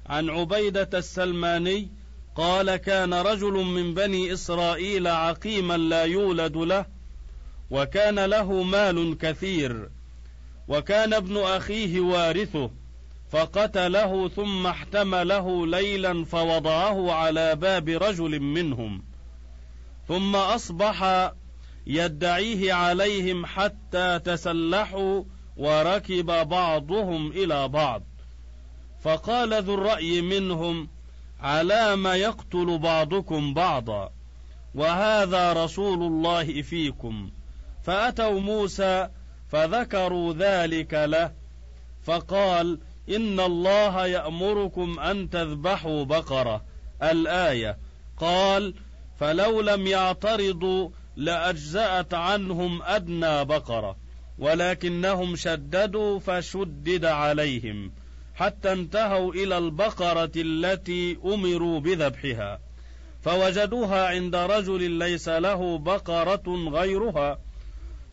عن 0.06 0.30
عبيدة 0.30 0.88
السلماني 0.94 1.88
قال 2.36 2.76
كان 2.76 3.14
رجل 3.14 3.52
من 3.52 3.94
بني 3.94 4.32
إسرائيل 4.32 5.08
عقيما 5.08 5.76
لا 5.76 6.04
يولد 6.04 6.56
له 6.56 6.93
وكان 7.74 8.24
له 8.24 8.62
مال 8.62 9.18
كثير. 9.18 9.90
وكان 10.68 11.14
ابن 11.14 11.36
أخيه 11.36 12.00
وارثه 12.00 12.70
فقتله 13.30 14.28
ثم 14.28 14.66
احتمله 14.66 15.66
ليلا 15.66 16.24
فوضعه 16.24 17.12
على 17.12 17.56
باب 17.56 17.88
رجل 17.88 18.40
منهم. 18.40 19.02
ثم 20.08 20.36
أصبح 20.36 21.30
يدعيه 21.86 22.72
عليهم 22.72 23.46
حتى 23.46 24.18
تسلحوا 24.18 25.22
وركب 25.56 26.48
بعضهم 26.48 27.30
إلى 27.30 27.68
بعض. 27.68 28.02
فقال 29.02 29.62
ذو 29.62 29.74
الرأي 29.74 30.20
منهم 30.20 30.88
على 31.40 31.96
ما 31.96 32.14
يقتل 32.14 32.78
بعضكم 32.78 33.54
بعضا 33.54 34.10
وهذا 34.74 35.52
رسول 35.52 36.02
الله 36.02 36.62
فيكم. 36.62 37.30
فأتوا 37.84 38.40
موسى 38.40 39.08
فذكروا 39.48 40.32
ذلك 40.32 40.94
له 40.94 41.32
فقال 42.04 42.78
إن 43.08 43.40
الله 43.40 44.06
يأمركم 44.06 45.00
أن 45.00 45.30
تذبحوا 45.30 46.04
بقرة. 46.04 46.64
الآية 47.02 47.78
قال 48.16 48.74
فلو 49.20 49.60
لم 49.60 49.86
يعترضوا 49.86 50.90
لأجزأت 51.16 52.14
عنهم 52.14 52.82
أدنى 52.82 53.44
بقرة 53.44 53.96
ولكنهم 54.38 55.36
شددوا 55.36 56.18
فشدد 56.18 57.04
عليهم 57.04 57.92
حتى 58.34 58.72
انتهوا 58.72 59.32
إلى 59.32 59.58
البقرة 59.58 60.32
التي 60.36 61.18
أمروا 61.24 61.80
بذبحها 61.80 62.60
فوجدوها 63.22 64.06
عند 64.06 64.36
رجل 64.36 64.90
ليس 64.90 65.28
له 65.28 65.78
بقرة 65.78 66.68
غيرها. 66.70 67.38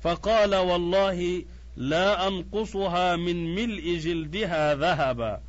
فقال 0.01 0.55
والله 0.55 1.43
لا 1.75 2.27
أنقصها 2.27 3.15
من 3.15 3.55
ملء 3.55 3.97
جلدها 3.97 4.75
ذهبا. 4.75 5.41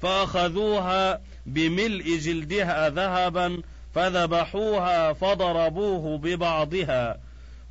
فأخذوها 0.00 1.20
بملء 1.46 2.18
جلدها 2.18 2.88
ذهبا 2.88 3.62
فذبحوها 3.94 5.12
فضربوه 5.12 6.18
ببعضها. 6.18 7.20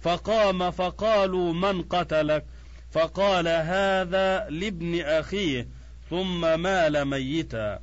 فقام 0.02 0.71
فقالوا 0.71 1.54
من 1.54 1.82
قتلك؟ 1.82 2.45
فقال 2.91 3.47
هذا 3.47 4.50
لابن 4.50 5.02
أخيه 5.02 5.67
ثم 6.10 6.60
مال 6.60 7.06
ميتا. 7.06 7.80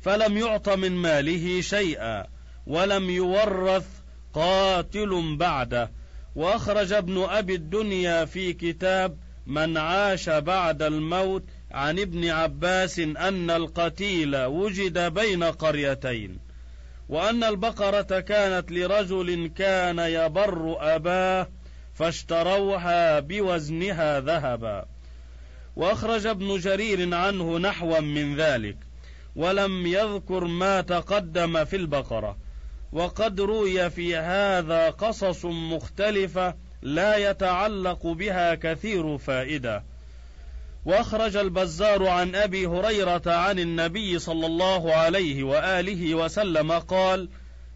فلم 0.00 0.36
يعط 0.36 0.68
من 0.68 0.92
ماله 0.92 1.60
شيئا 1.60 2.26
ولم 2.66 3.10
يورث 3.10 3.86
قاتل 4.34 5.36
بعده. 5.36 5.90
واخرج 6.34 6.92
ابن 6.92 7.22
أبي 7.22 7.54
الدنيا 7.54 8.24
في 8.24 8.52
كتاب 8.52 9.16
من 9.46 9.76
عاش 9.76 10.28
بعد 10.28 10.82
الموت 10.82 11.44
عن 11.70 11.98
ابن 11.98 12.28
عباس 12.28 12.98
أن 12.98 13.50
القتيل 13.50 14.36
وجد 14.36 14.98
بين 14.98 15.44
قريتين 15.44 16.38
وأن 17.08 17.44
البقرة 17.44 18.20
كانت 18.20 18.72
لرجل 18.72 19.50
كان 19.56 19.98
يبر 19.98 20.76
أباه 20.96 21.48
فاشتروها 21.94 23.20
بوزنها 23.20 24.20
ذهبا. 24.20 24.84
واخرج 25.76 26.26
ابن 26.26 26.58
جرير 26.58 27.14
عنه 27.14 27.58
نحوا 27.58 28.00
من 28.00 28.36
ذلك 28.36 28.76
ولم 29.36 29.86
يذكر 29.86 30.44
ما 30.44 30.80
تقدم 30.80 31.64
في 31.64 31.76
البقرة. 31.76 32.36
وقد 32.92 33.40
روي 33.40 33.90
في 33.90 34.16
هذا 34.16 34.90
قصص 34.90 35.44
مختلفة 35.44 36.54
لا 36.82 37.16
يتعلق 37.16 38.06
بها 38.06 38.54
كثير 38.54 39.18
فائدة. 39.18 39.84
وأخرج 40.84 41.36
البزار 41.36 42.06
عن 42.06 42.34
أبي 42.34 42.66
هريرة 42.66 43.22
عن 43.26 43.58
النبي 43.58 44.18
صلى 44.18 44.46
الله 44.46 44.94
عليه 44.94 45.42
وآله 45.42 46.14
وسلم 46.14 46.72
قال 46.72 47.28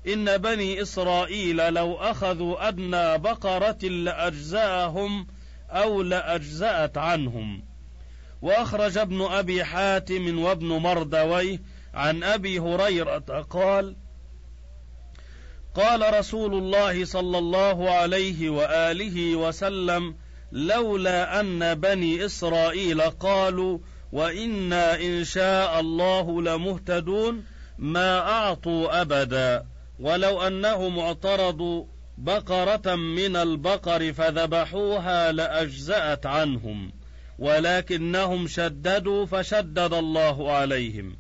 إن 0.07 0.37
بني 0.37 0.83
إسرائيل 0.83 1.75
لو 1.75 1.95
أخذوا 1.95 2.69
أدنى 2.69 3.19
بقرة 3.19 3.85
لأجزأهم 3.89 5.27
أو 5.71 6.03
لأجزأت 6.03 6.99
عنهم. 6.99 7.63
وأخرج 8.43 8.99
ابن 8.99 9.23
أبي 9.23 9.65
حاتم 9.65 10.39
وابن 10.39 10.67
مردويه 10.67 11.63
عن 11.95 12.23
أبي 12.23 12.59
هريرة 12.59 13.47
قال 13.51 13.97
قال 15.75 16.19
رسول 16.19 16.55
الله 16.55 17.05
صلى 17.05 17.39
الله 17.39 17.91
عليه 17.91 18.51
وآله 18.51 19.37
وسلم 19.37 20.15
لولا 20.53 21.41
أن 21.41 21.75
بني 21.75 22.25
إسرائيل 22.25 23.01
قالوا 23.01 23.79
وإنا 24.13 25.01
إن 25.01 25.25
شاء 25.25 25.81
الله 25.81 26.43
لمهتدون 26.43 27.45
ما 27.79 28.19
أعطوا 28.19 29.01
أبدا. 29.01 29.67
ولو 30.01 30.43
أنهم 30.43 30.99
اعترضوا 30.99 31.85
بقرة 32.19 32.95
من 32.95 33.37
البقر 33.37 34.13
فذبحوها 34.13 35.33
لأجزأت 35.33 36.27
عنهم. 36.27 36.93
ولكنهم 37.39 38.47
شددوا 38.47 39.27
فشدد 39.27 39.95
الله 39.95 40.53
عليهم. 40.53 41.17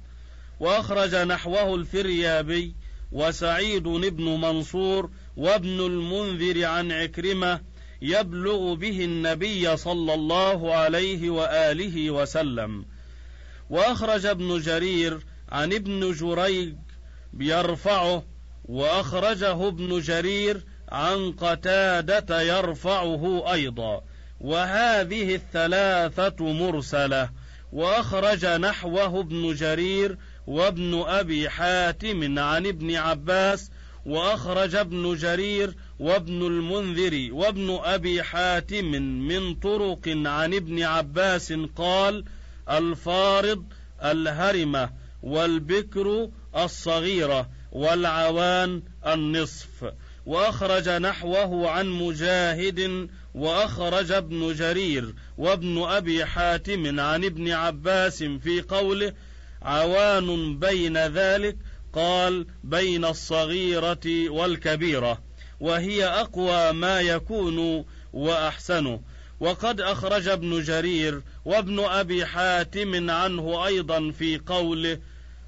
وأخرج 0.60 1.14
نحوه 1.14 1.74
الفريابي 1.74 2.74
وسعيد 3.14 3.82
بن 3.82 4.24
منصور 4.24 5.10
وابن 5.36 5.86
المنذر 5.86 6.64
عن 6.64 6.92
عكرمة 6.92 7.60
يبلغ 8.02 8.74
به 8.74 9.04
النبي 9.04 9.76
صلى 9.76 10.14
الله 10.14 10.74
عليه 10.74 11.30
وآله 11.30 12.10
وسلم. 12.10 12.84
وأخرج 13.70 14.26
ابن 14.26 14.60
جرير 14.60 15.18
عن 15.48 15.72
ابن 15.72 16.12
جريج 16.12 16.74
يرفعه 17.40 18.24
وأخرجه 18.64 19.68
ابن 19.68 20.00
جرير 20.00 20.64
عن 20.88 21.32
قتادة 21.32 22.42
يرفعه 22.42 23.52
أيضا. 23.52 24.02
وهذه 24.40 25.34
الثلاثة 25.34 26.52
مرسلة. 26.52 27.30
وأخرج 27.72 28.46
نحوه 28.46 29.20
ابن 29.20 29.54
جرير 29.54 30.18
وابن 30.46 31.04
أبي 31.06 31.50
حاتم 31.50 32.38
عن 32.38 32.66
ابن 32.66 32.96
عباس 32.96 33.70
وأخرج 34.06 34.74
ابن 34.74 35.14
جرير 35.14 35.74
وابن 35.98 36.46
المنذر 36.46 37.28
وابن 37.32 37.78
أبي 37.84 38.22
حاتم 38.22 38.84
من 39.02 39.54
طرق 39.54 40.08
عن 40.08 40.54
ابن 40.54 40.82
عباس 40.82 41.52
قال 41.76 42.24
الفارض 42.70 43.64
الهرمة 44.04 44.90
والبكر 45.22 46.28
الصغيرة 46.56 47.48
والعوان 47.72 48.82
النصف. 49.06 49.92
وأخرج 50.26 50.88
نحوه 50.88 51.70
عن 51.70 51.88
مجاهد 51.88 53.08
وأخرج 53.34 54.12
ابن 54.12 54.54
جرير 54.54 55.14
وابن 55.38 55.82
أبي 55.82 56.24
حاتم 56.24 57.00
عن 57.00 57.24
ابن 57.24 57.50
عباس 57.50 58.22
في 58.22 58.60
قوله 58.60 59.12
عوان 59.64 60.58
بين 60.58 60.98
ذلك 60.98 61.56
قال 61.92 62.46
بين 62.64 63.04
الصغيرة 63.04 64.28
والكبيرة 64.28 65.18
وهي 65.60 66.04
أقوى 66.04 66.72
ما 66.72 67.00
يكون 67.00 67.84
وأحسنه 68.12 69.00
وقد 69.40 69.80
أخرج 69.80 70.28
ابن 70.28 70.62
جرير 70.62 71.22
وابن 71.44 71.80
أبي 71.80 72.26
حاتم 72.26 73.10
عنه 73.10 73.66
أيضا 73.66 74.10
في 74.10 74.38
قوله 74.46 74.98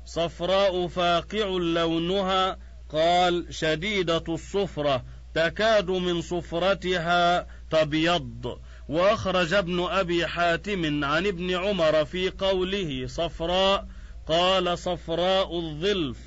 صفراء 0.06 0.88
فاقع 0.88 1.46
لونها 1.46 2.58
قال 2.92 3.46
شديدة 3.50 4.24
الصفرة 4.28 5.04
تكاد 5.34 5.90
من 5.90 6.22
صفرتها 6.22 7.46
تبيض 7.70 8.58
وأخرج 8.88 9.54
ابن 9.54 9.80
أبي 9.80 10.26
حاتم 10.26 11.04
عن 11.04 11.26
ابن 11.26 11.50
عمر 11.54 12.04
في 12.04 12.30
قوله 12.30 13.06
صفراء 13.06 13.88
قال 14.26 14.78
صفراء 14.78 15.58
الظلف. 15.58 16.18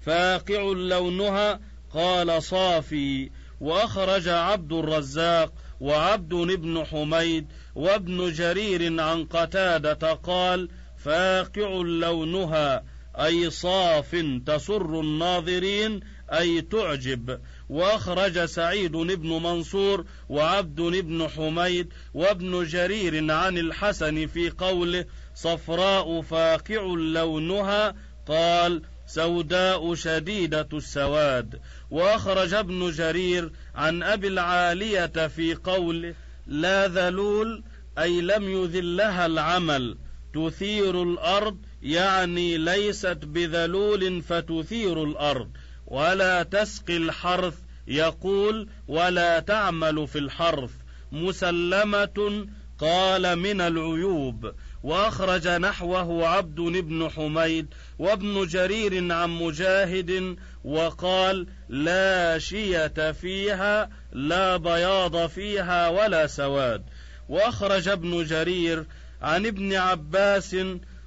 فاقع 0.00 0.62
لونها 0.62 1.60
قال 1.94 2.42
صافي. 2.42 3.30
وأخرج 3.60 4.28
عبد 4.28 4.72
الرزاق 4.72 5.52
وعبد 5.80 6.34
بن 6.34 6.84
حميد 6.84 7.46
وابن 7.74 8.32
جرير 8.32 9.00
عن 9.00 9.24
قتادة 9.24 10.12
قال 10.12 10.68
فاقع 10.98 11.68
لونها 11.84 12.84
أي 13.16 13.50
صاف 13.50 14.16
تسر 14.46 15.00
الناظرين 15.00 16.00
أي 16.32 16.60
تعجب. 16.60 17.40
واخرج 17.68 18.44
سعيد 18.44 18.92
بن 18.92 19.28
منصور 19.28 20.04
وعبد 20.28 20.80
بن 20.80 21.28
حميد 21.28 21.92
وابن 22.14 22.64
جرير 22.64 23.32
عن 23.32 23.58
الحسن 23.58 24.26
في 24.26 24.50
قوله 24.50 25.04
صفراء 25.34 26.22
فاقع 26.22 26.82
لونها 26.96 27.94
قال 28.28 28.82
سوداء 29.06 29.94
شديدة 29.94 30.68
السواد. 30.72 31.60
وأخرج 31.90 32.54
ابن 32.54 32.90
جرير 32.90 33.52
عن 33.74 34.02
أبي 34.02 34.28
العالية 34.28 35.26
في 35.26 35.54
قوله 35.54 36.14
لا 36.46 36.88
ذلول 36.88 37.64
أي 37.98 38.20
لم 38.20 38.48
يذلها 38.48 39.26
العمل. 39.26 39.98
تثير 40.34 41.02
الأرض 41.02 41.58
يعني 41.82 42.58
ليست 42.58 43.18
بذلول 43.22 44.22
فتثير 44.22 45.04
الأرض. 45.04 45.50
ولا 45.86 46.42
تسقي 46.42 46.96
الحرث 46.96 47.54
يقول 47.88 48.68
ولا 48.88 49.40
تعمل 49.40 50.06
في 50.06 50.18
الحرث. 50.18 50.70
مسلمة 51.12 52.46
قال 52.78 53.36
من 53.36 53.60
العيوب. 53.60 54.52
وأخرج 54.82 55.48
نحوه 55.48 56.28
عبد 56.28 56.60
بن 56.60 57.10
حميد 57.10 57.66
وابن 57.98 58.46
جرير 58.46 59.12
عن 59.12 59.30
مجاهد 59.30 60.36
وقال 60.64 61.46
لا 61.68 62.38
شية 62.38 63.12
فيها 63.12 63.90
لا 64.12 64.56
بياض 64.56 65.26
فيها 65.26 65.88
ولا 65.88 66.26
سواد. 66.26 66.84
وأخرج 67.28 67.88
ابن 67.88 68.24
جرير 68.24 68.84
عن 69.22 69.46
ابن 69.46 69.74
عباس 69.74 70.56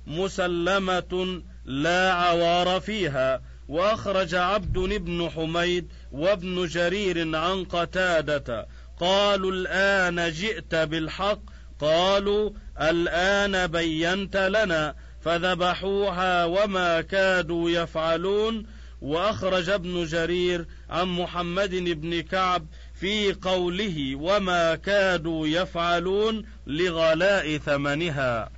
مسلمة 0.07 1.41
لا 1.65 2.13
عوار 2.13 2.79
فيها. 2.79 3.41
وأخرج 3.69 4.35
عبد 4.35 4.77
بن 4.77 5.29
حميد 5.29 5.87
وابن 6.11 6.67
جرير 6.67 7.35
عن 7.35 7.63
قتادة 7.63 8.67
قالوا 8.99 9.51
الآن 9.51 10.31
جئت 10.31 10.75
بالحق 10.75 11.39
قالوا 11.79 12.51
الآن 12.81 13.67
بينت 13.67 14.37
لنا 14.37 14.95
فذبحوها 15.21 16.45
وما 16.45 17.01
كادوا 17.01 17.69
يفعلون. 17.69 18.65
وأخرج 19.01 19.69
ابن 19.69 20.05
جرير 20.05 20.65
عن 20.89 21.07
محمد 21.07 21.69
بن 21.75 22.21
كعب 22.21 22.65
في 22.99 23.33
قوله 23.33 24.15
وما 24.15 24.75
كادوا 24.75 25.47
يفعلون 25.47 26.45
لغلاء 26.67 27.57
ثمنها. 27.57 28.49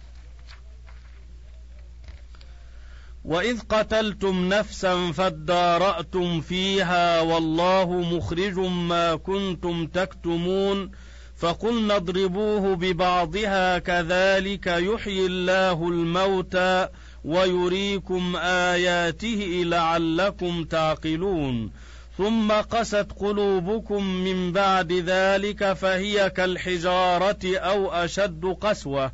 وإذ 3.25 3.59
قتلتم 3.69 4.49
نفسا 4.49 5.11
فادارأتم 5.11 6.41
فيها 6.41 7.21
والله 7.21 7.91
مخرج 7.91 8.59
ما 8.59 9.15
كنتم 9.15 9.87
تكتمون 9.87 10.91
فقلنا 11.37 11.95
اضربوه 11.95 12.75
ببعضها 12.75 13.77
كذلك 13.77 14.67
يحيي 14.67 15.25
الله 15.25 15.87
الموتى 15.87 16.87
ويريكم 17.25 18.35
آياته 18.35 19.63
لعلكم 19.65 20.63
تعقلون 20.63 21.71
ثم 22.17 22.51
قست 22.51 23.07
قلوبكم 23.19 24.03
من 24.03 24.51
بعد 24.51 24.93
ذلك 24.93 25.73
فهي 25.73 26.29
كالحجارة 26.29 27.57
أو 27.57 27.91
أشد 27.91 28.45
قسوة 28.61 29.11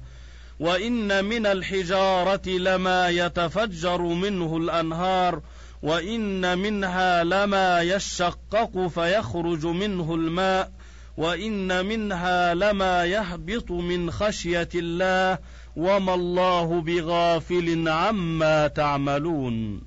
وإن 0.59 1.25
من 1.25 1.45
الحجارة 1.45 2.49
لما 2.49 3.09
يتفجر 3.09 4.01
منه 4.01 4.57
الأنهار 4.57 5.41
وإن 5.81 6.57
منها 6.57 7.23
لما 7.23 7.81
يشقق 7.81 8.87
فيخرج 8.87 9.65
منه 9.65 10.15
الماء 10.15 10.71
وإن 11.17 11.85
منها 11.85 12.53
لما 12.53 13.05
يهبط 13.05 13.71
من 13.71 14.11
خشية 14.11 14.69
الله 14.75 15.39
وما 15.75 16.13
الله 16.13 16.81
بغافل 16.81 17.89
عما 17.89 18.67
تعملون. 18.67 19.81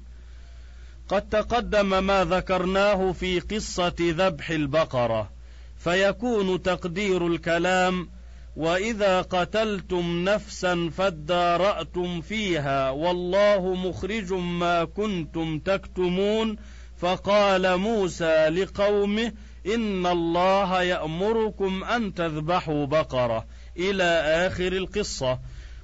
قد 1.09 1.29
تقدم 1.29 2.05
ما 2.05 2.25
ذكرناه 2.25 3.13
في 3.13 3.41
قصة 3.41 3.95
ذبح 4.01 4.51
البقرة 4.51 5.31
فيكون 5.79 6.63
تقدير 6.63 7.27
الكلام 7.27 8.09
واذا 8.57 9.23
قتلتم 9.23 10.25
نفسا 10.25 10.91
فاداراتم 10.97 12.21
فيها 12.21 12.91
والله 12.91 13.75
مخرج 13.75 14.33
ما 14.33 14.85
كنتم 14.85 15.59
تكتمون 15.59 16.57
فقال 16.99 17.77
موسى 17.77 18.49
لقومه 18.49 19.33
ان 19.67 20.07
الله 20.07 20.83
يامركم 20.83 21.85
ان 21.85 22.15
تذبحوا 22.15 22.87
بقره 22.87 23.47
إلى 23.77 24.05
اخر 24.47 24.73
القصة 24.73 25.39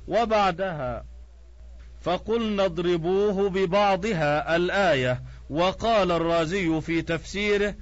وبعدها 0.09 1.05
فقلنا 2.01 2.65
اضربوه 2.65 3.51
ببعضها 3.51 4.57
الايه 4.57 5.23
وقال 5.51 6.11
الرازي 6.11 6.81
في 6.81 7.03
تفسيره 7.03 7.75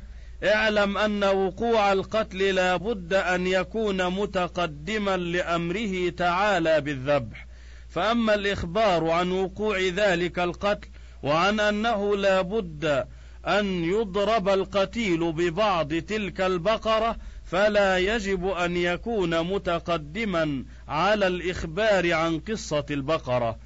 اعلم 0.45 0.99
أن 0.99 1.25
وقوع 1.25 1.93
القتل 1.93 2.39
لا 2.39 2.77
بد 2.77 3.15
أن 3.15 3.47
يكون 3.47 4.07
متقدما 4.11 5.17
لأمره 5.17 6.09
تعالى 6.09 6.81
بالذبح. 6.81 7.47
فأما 7.91 8.35
الإخبار 8.35 9.11
عن 9.11 9.33
وقوع 9.33 9.81
ذلك 9.81 10.39
القتل 10.39 10.89
وعن 11.23 11.61
أنه 11.61 12.17
لا 12.17 12.41
بد 12.41 13.05
أن 13.47 13.85
يضرب 13.85 14.49
القتيل 14.49 15.33
ببعض 15.33 15.95
تلك 15.95 16.41
البقرة 16.41 17.17
فلا 17.45 17.99
يجب 17.99 18.47
أن 18.47 18.77
يكون 18.77 19.41
متقدما 19.41 20.65
على 20.89 21.27
الإخبار 21.27 22.15
عن 22.15 22.39
قصة 22.39 22.85
البقرة. 22.91 23.59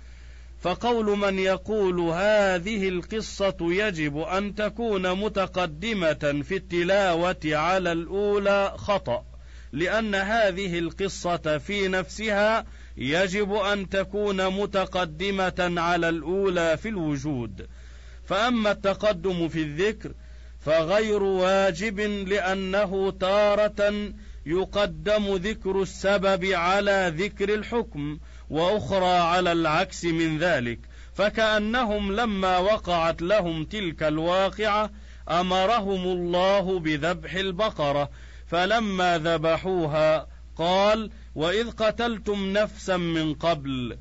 فقول 0.61 1.18
من 1.18 1.38
يقول 1.38 2.01
هذه 2.01 2.88
القصة 2.88 3.57
يجب 3.61 4.18
أن 4.18 4.55
تكون 4.55 5.12
متقدمة 5.12 6.42
في 6.49 6.57
التلاوة 6.57 7.40
على 7.44 7.92
الأولى 7.92 8.75
خطأ 8.77 9.25
لأن 9.73 10.14
هذه 10.14 10.79
القصة 10.79 11.59
في 11.59 11.88
نفسها 11.88 12.64
يجب 12.97 13.53
أن 13.53 13.88
تكون 13.88 14.49
متقدمة 14.49 15.75
على 15.81 16.09
الأولى 16.09 16.77
في 16.77 16.88
الوجود. 16.88 17.66
فأما 18.25 18.71
التقدم 18.71 19.49
في 19.49 19.62
الذكر 19.62 20.12
فغير 20.61 21.23
واجب 21.23 22.01
لأنه 22.01 23.11
تارة 23.11 24.12
يقدم 24.47 25.35
ذكر 25.35 25.83
السبب 25.83 26.44
على 26.44 27.12
ذكر 27.16 27.55
الحكم. 27.55 28.18
وأخرى 28.50 29.18
على 29.18 29.52
العكس 29.52 30.04
من 30.04 30.38
ذلك 30.38 30.78
فكأنهم 31.14 32.12
لما 32.12 32.58
وقعت 32.58 33.22
لهم 33.22 33.64
تلك 33.64 34.02
الواقعة 34.02 34.90
أمرهم 35.28 36.02
الله 36.04 36.78
بذبح 36.78 37.34
البقرة 37.34 38.11
فلما 38.46 39.18
ذبحوها 39.18 40.26
قال 40.56 41.11
وإذ 41.34 41.70
قتلتم 41.70 42.52
نفسا 42.52 42.96
من 42.96 43.34
قبل 43.34 43.98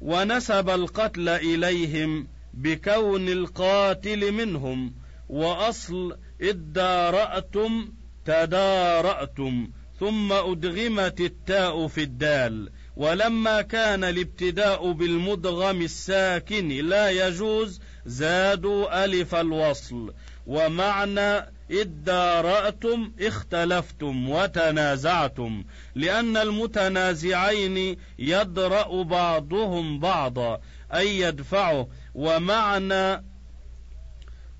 ونسب 0.00 0.70
القتل 0.70 1.28
إليهم 1.28 2.28
بكون 2.54 3.28
القاتل 3.28 4.32
منهم 4.32 4.94
وأصل 5.28 6.16
اداراتم 6.40 7.92
تدارأتم 8.24 9.70
ثم 10.00 10.32
أدغمت 10.32 11.20
التاء 11.20 11.86
في 11.86 12.02
الدال. 12.02 12.70
ولما 12.98 13.62
كان 13.62 14.04
الابتداء 14.04 14.92
بالمدغم 14.92 15.82
الساكن 15.82 16.68
لا 16.68 17.10
يجوز 17.10 17.80
زادوا 18.06 19.04
ألف 19.04 19.34
الوصل. 19.34 20.14
ومعنى 20.46 21.50
ادارأتم 21.70 23.12
اختلفتم 23.20 24.30
وتنازعتم 24.30 25.64
لأن 25.94 26.36
المتنازعين 26.36 27.98
يدرأ 28.18 29.02
بعضهم 29.02 29.98
بعضا 30.00 30.60
أي 30.94 31.20
يدفعه. 31.20 31.88
ومعنى 32.14 33.24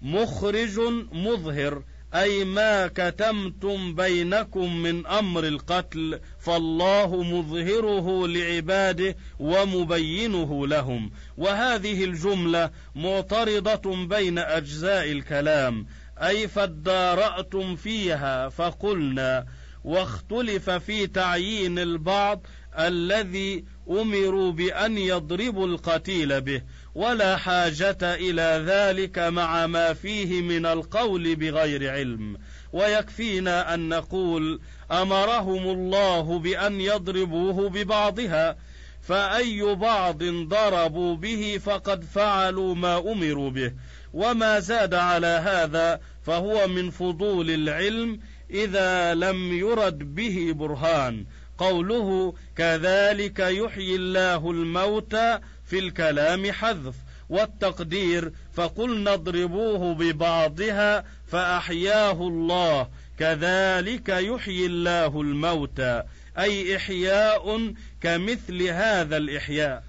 مخرج 0.03 0.81
مظهر 1.13 1.83
أي 2.15 2.45
ما 2.45 2.87
كتمتم 2.87 3.95
بينكم 3.95 4.77
من 4.77 5.07
أمر 5.07 5.45
القتل 5.45 6.21
فالله 6.39 7.23
مظهره 7.23 8.27
لعباده 8.27 9.17
ومبينه 9.39 10.67
لهم. 10.67 11.11
وهذه 11.37 12.05
الجملة 12.05 12.71
معترضة 12.95 14.07
بين 14.07 14.39
أجزاء 14.39 15.13
الكلام. 15.13 15.87
أي 16.19 16.49
فادارأتم 16.49 17.77
فيها 17.77 18.49
فقلنا 18.49 19.47
واختلف 19.85 20.71
في 20.71 21.07
تعيين 21.07 21.79
البعض 21.79 22.47
الذي 22.79 23.65
أمروا 23.91 24.53
بأن 24.53 24.99
يضربوا 24.99 25.67
القتيل 25.67 26.41
به. 26.41 26.63
ولا 26.99 27.37
حاجة 27.37 27.99
إلى 28.03 28.65
ذلك 28.67 29.19
مع 29.19 29.67
ما 29.67 29.93
فيه 29.93 30.43
من 30.43 30.67
القول 30.67 31.37
بغير 31.37 31.91
علم. 31.91 32.37
ويكفينا 32.73 33.75
أن 33.75 33.89
نقول 33.89 34.61
أمرهم 34.91 35.63
الله 35.71 36.39
بأن 36.39 36.81
يضربوه 36.81 37.69
ببعضها 37.69 38.57
فأي 39.03 39.75
بعض 39.75 40.25
ضربوا 40.25 41.17
به 41.17 41.61
فقد 41.65 42.05
فعلوا 42.05 42.75
ما 42.75 42.99
أمروا 42.99 43.51
به. 43.51 43.73
وما 44.15 44.61
زاد 44.61 44.95
على 44.95 45.27
هذا 45.27 46.01
فهو 46.27 46.69
من 46.69 46.91
فضول 46.91 47.51
العلم 47.51 48.21
إذا 48.51 49.15
لم 49.15 49.53
يرد 49.53 50.15
به 50.15 50.53
برهان. 50.53 51.27
قوله 51.59 52.35
كذلك 52.57 53.39
يحيي 53.39 53.97
الله 53.97 54.51
الموتى 54.51 55.39
في 55.69 55.79
الكلام 55.79 56.53
حذف 56.53 56.95
والتقدير 57.29 58.33
فقلنا 58.53 59.15
اضربوه 59.15 59.95
ببعضها 59.95 61.05
فأحياه 61.27 62.13
الله. 62.13 62.89
كذلك 63.19 64.09
يحيي 64.09 64.67
الله 64.67 65.21
الموتى. 65.21 66.03
أي 66.39 66.77
إحياء 66.77 67.75
كمثل 68.01 68.63
هذا 68.63 69.17
الإحياء. 69.17 69.85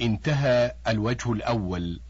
انتهى 0.00 0.74
الوجه 0.88 1.32
الأول. 1.32 2.00